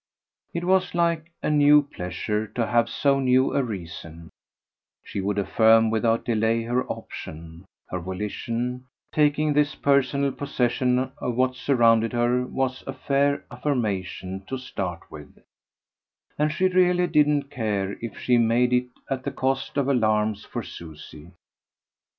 It 0.51 0.63
was 0.63 0.95
like 0.95 1.31
a 1.43 1.51
new 1.51 1.83
pleasure 1.83 2.47
to 2.55 2.65
have 2.65 2.89
so 2.89 3.19
new 3.19 3.53
a 3.53 3.61
reason; 3.61 4.31
she 5.03 5.21
would 5.21 5.37
affirm 5.37 5.91
without 5.91 6.25
delay 6.25 6.63
her 6.63 6.87
option, 6.87 7.65
her 7.87 7.99
volition; 7.99 8.87
taking 9.13 9.53
this 9.53 9.75
personal 9.75 10.31
possession 10.31 11.11
of 11.19 11.35
what 11.35 11.53
surrounded 11.55 12.13
her 12.13 12.43
was 12.47 12.83
a 12.87 12.93
fair 12.93 13.45
affirmation 13.51 14.43
to 14.47 14.57
start 14.57 15.01
with; 15.11 15.37
and 16.35 16.51
she 16.51 16.67
really 16.67 17.05
didn't 17.05 17.51
care 17.51 17.95
if 18.01 18.17
she 18.17 18.39
made 18.39 18.73
it 18.73 18.87
at 19.07 19.21
the 19.23 19.29
cost 19.31 19.77
of 19.77 19.87
alarms 19.87 20.43
for 20.43 20.63
Susie. 20.63 21.29